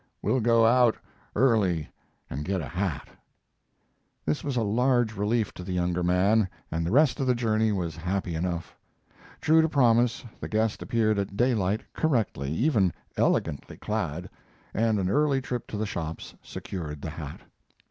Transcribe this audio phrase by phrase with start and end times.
[0.19, 0.95] We'll go out
[1.35, 1.87] early
[2.27, 3.07] and get a hat."
[4.25, 7.71] This was a large relief to the younger man, and the rest of the journey
[7.71, 8.75] was happy enough.
[9.41, 14.27] True to promise, the guest appeared at daylight correctly, even elegantly clad,
[14.73, 17.41] and an early trip to the shops secured the hat.